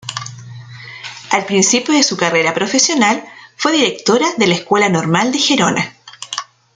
Al 1.29 1.45
principio 1.45 1.93
de 1.93 2.01
su 2.01 2.17
carrera 2.17 2.55
profesional 2.55 3.23
fue 3.55 3.73
directora 3.73 4.25
de 4.35 4.47
la 4.47 4.55
Escuela 4.55 4.89
Normal 4.89 5.31
de 5.31 5.37
Gerona. 5.37 5.95